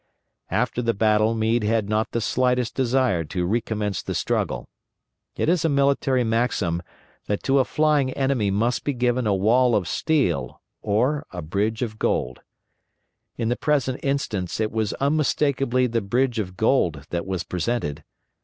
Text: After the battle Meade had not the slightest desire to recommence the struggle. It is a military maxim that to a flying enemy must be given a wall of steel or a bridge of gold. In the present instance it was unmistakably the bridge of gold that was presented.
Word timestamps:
After 0.49 0.81
the 0.81 0.95
battle 0.95 1.35
Meade 1.35 1.63
had 1.63 1.87
not 1.87 2.09
the 2.09 2.21
slightest 2.21 2.73
desire 2.73 3.23
to 3.25 3.45
recommence 3.45 4.01
the 4.01 4.15
struggle. 4.15 4.67
It 5.35 5.47
is 5.47 5.63
a 5.63 5.69
military 5.69 6.23
maxim 6.23 6.81
that 7.27 7.43
to 7.43 7.59
a 7.59 7.65
flying 7.65 8.09
enemy 8.13 8.49
must 8.49 8.83
be 8.83 8.93
given 8.93 9.27
a 9.27 9.35
wall 9.35 9.75
of 9.75 9.87
steel 9.87 10.59
or 10.81 11.27
a 11.29 11.43
bridge 11.43 11.83
of 11.83 11.99
gold. 11.99 12.39
In 13.37 13.49
the 13.49 13.55
present 13.55 13.99
instance 14.01 14.59
it 14.59 14.71
was 14.71 14.93
unmistakably 14.93 15.85
the 15.85 16.01
bridge 16.01 16.39
of 16.39 16.57
gold 16.57 17.05
that 17.11 17.27
was 17.27 17.43
presented. 17.43 18.03